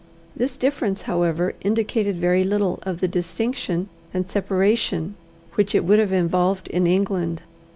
This 0.35 0.57
difference, 0.57 1.01
however, 1.01 1.53
indicated 1.61 2.15
very 2.15 2.43
little 2.43 2.79
of 2.81 3.01
the 3.01 3.07
distinction 3.07 3.87
and 4.15 4.25
separation 4.25 5.13
which 5.53 5.75
it 5.75 5.85
would 5.85 5.99
have 5.99 6.11
involved 6.11 6.67
in 6.69 6.87
England. 6.87 7.43